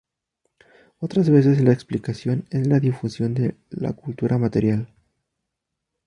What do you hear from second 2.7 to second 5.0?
difusión de la cultura material.